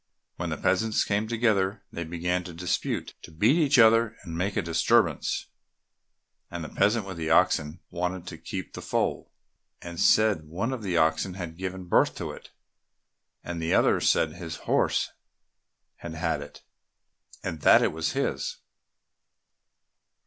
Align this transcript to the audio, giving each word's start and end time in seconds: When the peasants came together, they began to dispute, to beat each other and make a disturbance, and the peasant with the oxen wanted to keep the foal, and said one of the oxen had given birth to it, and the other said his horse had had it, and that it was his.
When 0.37 0.49
the 0.49 0.57
peasants 0.57 1.03
came 1.03 1.27
together, 1.27 1.83
they 1.91 2.03
began 2.03 2.43
to 2.45 2.53
dispute, 2.53 3.13
to 3.21 3.29
beat 3.29 3.55
each 3.59 3.77
other 3.77 4.17
and 4.23 4.35
make 4.35 4.57
a 4.57 4.63
disturbance, 4.63 5.45
and 6.49 6.63
the 6.63 6.69
peasant 6.69 7.05
with 7.05 7.17
the 7.17 7.29
oxen 7.29 7.81
wanted 7.91 8.25
to 8.25 8.39
keep 8.39 8.73
the 8.73 8.81
foal, 8.81 9.31
and 9.79 9.99
said 9.99 10.47
one 10.47 10.73
of 10.73 10.81
the 10.81 10.97
oxen 10.97 11.35
had 11.35 11.55
given 11.55 11.85
birth 11.87 12.15
to 12.15 12.31
it, 12.31 12.49
and 13.43 13.61
the 13.61 13.75
other 13.75 13.99
said 14.01 14.31
his 14.33 14.55
horse 14.65 15.11
had 15.97 16.15
had 16.15 16.41
it, 16.41 16.63
and 17.43 17.61
that 17.61 17.83
it 17.83 17.91
was 17.93 18.13
his. 18.13 18.57